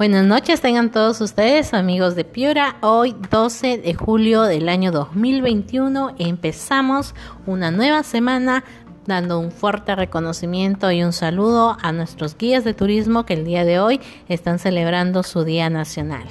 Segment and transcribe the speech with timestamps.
[0.00, 2.76] Buenas noches, tengan todos ustedes, amigos de Piura.
[2.80, 8.64] Hoy, 12 de julio del año 2021, empezamos una nueva semana
[9.10, 13.64] dando un fuerte reconocimiento y un saludo a nuestros guías de turismo que el día
[13.64, 16.24] de hoy están celebrando su Día Nacional.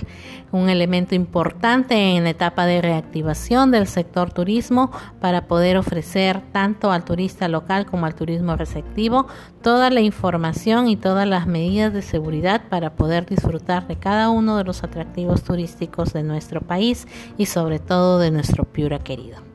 [0.52, 6.92] Un elemento importante en la etapa de reactivación del sector turismo para poder ofrecer tanto
[6.92, 9.28] al turista local como al turismo receptivo
[9.62, 14.58] toda la información y todas las medidas de seguridad para poder disfrutar de cada uno
[14.58, 19.49] de los atractivos turísticos de nuestro país y sobre todo de nuestro Piura querido.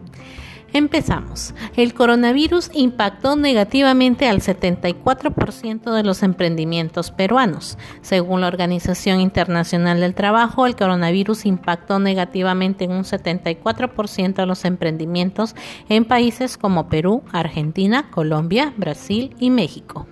[0.74, 1.54] Empezamos.
[1.76, 7.78] El coronavirus impactó negativamente al 74% de los emprendimientos peruanos.
[8.00, 14.64] Según la Organización Internacional del Trabajo, el coronavirus impactó negativamente en un 74% de los
[14.64, 15.54] emprendimientos
[15.88, 20.08] en países como Perú, Argentina, Colombia, Brasil y México.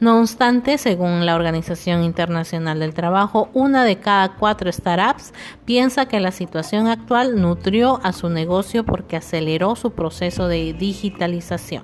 [0.00, 5.32] No obstante, según la Organización Internacional del Trabajo, una de cada cuatro startups
[5.64, 11.82] piensa que la situación actual nutrió a su negocio porque aceleró su proceso de digitalización.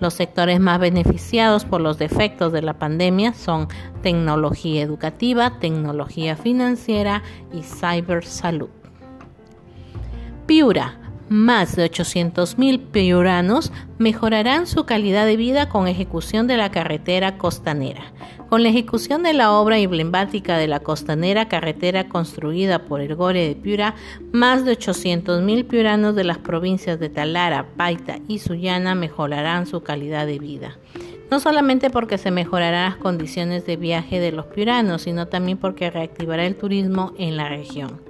[0.00, 3.68] Los sectores más beneficiados por los defectos de la pandemia son
[4.02, 7.22] tecnología educativa, tecnología financiera
[7.54, 8.68] y cibersalud.
[10.46, 17.38] Piura más de 800.000 piuranos mejorarán su calidad de vida con ejecución de la carretera
[17.38, 18.12] costanera.
[18.48, 23.48] Con la ejecución de la obra emblemática de la costanera carretera construida por el Gore
[23.48, 23.96] de Piura,
[24.32, 30.26] más de 800.000 piuranos de las provincias de Talara, Paita y Sullana mejorarán su calidad
[30.26, 30.76] de vida
[31.30, 35.90] no solamente porque se mejorarán las condiciones de viaje de los piuranos, sino también porque
[35.90, 38.00] reactivará el turismo en la región.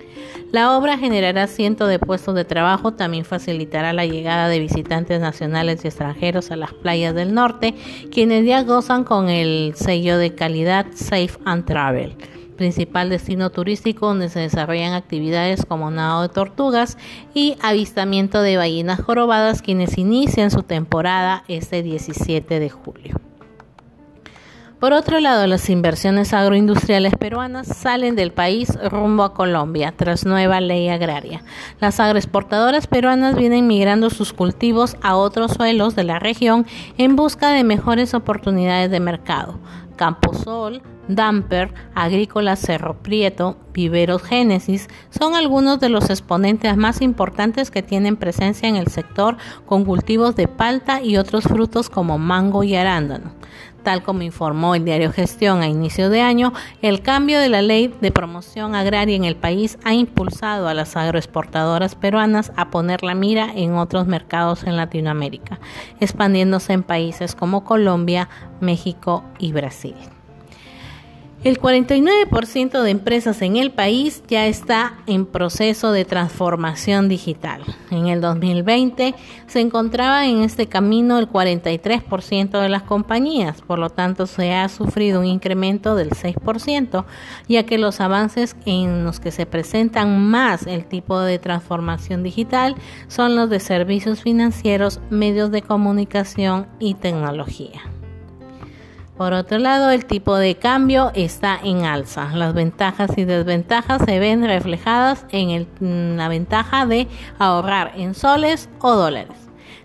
[0.52, 5.84] La obra generará cientos de puestos de trabajo, también facilitará la llegada de visitantes nacionales
[5.84, 7.74] y extranjeros a las playas del norte,
[8.12, 12.16] quienes ya gozan con el sello de calidad Safe and Travel
[12.56, 16.98] principal destino turístico donde se desarrollan actividades como nado de tortugas
[17.34, 23.20] y avistamiento de ballenas jorobadas quienes inician su temporada este 17 de julio.
[24.80, 30.60] Por otro lado, las inversiones agroindustriales peruanas salen del país rumbo a Colombia tras nueva
[30.60, 31.42] ley agraria.
[31.80, 36.66] Las agroexportadoras peruanas vienen migrando sus cultivos a otros suelos de la región
[36.98, 39.58] en busca de mejores oportunidades de mercado.
[39.96, 47.82] Camposol, Damper, Agrícola Cerro Prieto, Viveros Génesis son algunos de los exponentes más importantes que
[47.82, 49.36] tienen presencia en el sector
[49.66, 53.32] con cultivos de palta y otros frutos como mango y arándano.
[53.86, 56.52] Tal como informó el diario Gestión a inicio de año,
[56.82, 60.96] el cambio de la ley de promoción agraria en el país ha impulsado a las
[60.96, 65.60] agroexportadoras peruanas a poner la mira en otros mercados en Latinoamérica,
[66.00, 68.28] expandiéndose en países como Colombia,
[68.60, 69.94] México y Brasil.
[71.46, 77.62] El 49% de empresas en el país ya está en proceso de transformación digital.
[77.92, 79.14] En el 2020
[79.46, 84.68] se encontraba en este camino el 43% de las compañías, por lo tanto se ha
[84.68, 87.04] sufrido un incremento del 6%,
[87.48, 92.74] ya que los avances en los que se presentan más el tipo de transformación digital
[93.06, 97.95] son los de servicios financieros, medios de comunicación y tecnología.
[99.16, 102.32] Por otro lado, el tipo de cambio está en alza.
[102.34, 105.68] Las ventajas y desventajas se ven reflejadas en,
[106.18, 109.38] la ventaja de ahorrar en soles o dólares.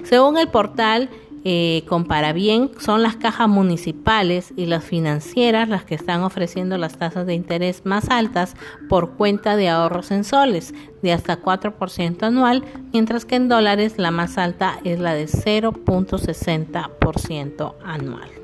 [0.04, 1.10] Según el portal
[1.46, 6.98] eh, Compara Bien, son las cajas municipales y las financieras las que están ofreciendo las
[6.98, 8.58] tasas de interés más altas
[8.90, 14.12] por cuenta de ahorros en soles, de hasta 4% anual, mientras que en dólares la
[14.12, 18.41] más alta es la de 0.60% anual.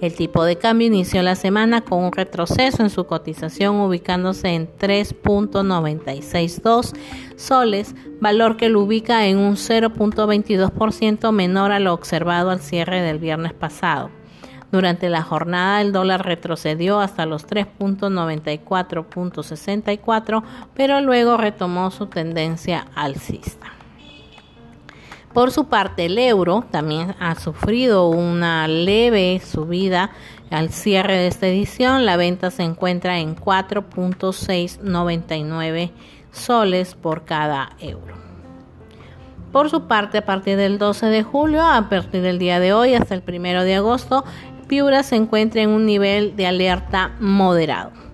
[0.00, 4.68] El tipo de cambio inició la semana con un retroceso en su cotización ubicándose en
[4.78, 6.92] 3.962
[7.36, 13.18] soles, valor que lo ubica en un 0.22% menor a lo observado al cierre del
[13.18, 14.10] viernes pasado.
[14.70, 20.44] Durante la jornada el dólar retrocedió hasta los 3.94.64,
[20.74, 23.77] pero luego retomó su tendencia alcista.
[25.32, 30.10] Por su parte, el euro también ha sufrido una leve subida
[30.50, 32.06] al cierre de esta edición.
[32.06, 35.90] La venta se encuentra en 4.699
[36.32, 38.16] soles por cada euro.
[39.52, 42.94] Por su parte, a partir del 12 de julio, a partir del día de hoy
[42.94, 44.24] hasta el 1 de agosto,
[44.66, 48.07] Piura se encuentra en un nivel de alerta moderado.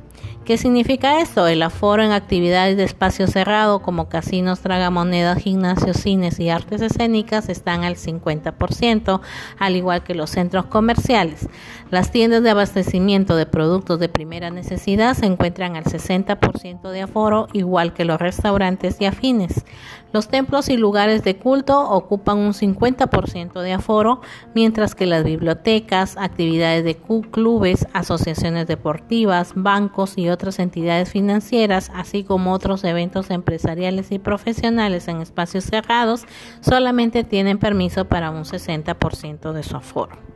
[0.45, 1.47] ¿Qué significa esto?
[1.47, 7.49] El aforo en actividades de espacio cerrado como casinos, tragamonedas, gimnasios, cines y artes escénicas
[7.49, 9.23] están al 50%,
[9.59, 11.49] al igual que los centros comerciales.
[11.91, 17.49] Las tiendas de abastecimiento de productos de primera necesidad se encuentran al 60% de aforo,
[17.55, 19.65] igual que los restaurantes y afines.
[20.15, 24.21] Los templos y lugares de culto ocupan un 50% de aforo,
[24.55, 26.97] mientras que las bibliotecas, actividades de
[27.33, 35.09] clubes, asociaciones deportivas, bancos y otras entidades financieras, así como otros eventos empresariales y profesionales
[35.09, 36.27] en espacios cerrados,
[36.61, 40.34] solamente tienen permiso para un 60% de su aforo.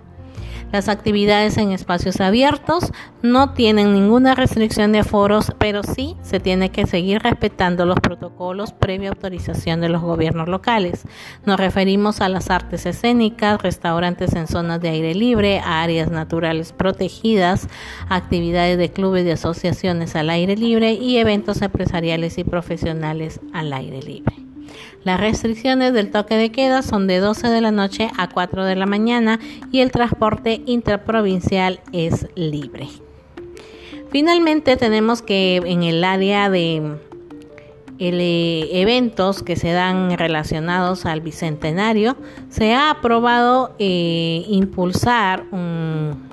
[0.72, 2.92] Las actividades en espacios abiertos
[3.22, 8.72] no tienen ninguna restricción de aforos, pero sí se tiene que seguir respetando los protocolos
[8.72, 11.06] previa autorización de los gobiernos locales.
[11.46, 17.66] Nos referimos a las artes escénicas, restaurantes en zonas de aire libre, áreas naturales protegidas,
[18.10, 24.02] actividades de clubes y asociaciones al aire libre y eventos empresariales y profesionales al aire
[24.02, 24.47] libre.
[25.04, 28.76] Las restricciones del toque de queda son de 12 de la noche a 4 de
[28.76, 29.38] la mañana
[29.70, 32.88] y el transporte interprovincial es libre.
[34.10, 36.96] Finalmente tenemos que en el área de
[38.00, 42.16] eh, eventos que se dan relacionados al bicentenario
[42.48, 46.28] se ha aprobado eh, impulsar un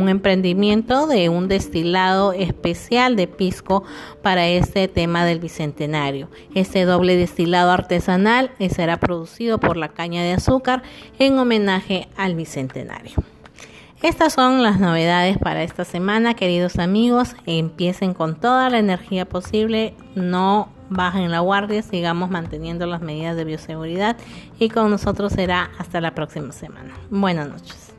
[0.00, 3.84] un emprendimiento de un destilado especial de pisco
[4.22, 6.28] para este tema del bicentenario.
[6.54, 10.82] Este doble destilado artesanal será producido por la caña de azúcar
[11.18, 13.14] en homenaje al bicentenario.
[14.02, 17.34] Estas son las novedades para esta semana, queridos amigos.
[17.46, 23.44] Empiecen con toda la energía posible, no bajen la guardia, sigamos manteniendo las medidas de
[23.44, 24.16] bioseguridad
[24.58, 26.94] y con nosotros será hasta la próxima semana.
[27.10, 27.94] Buenas noches.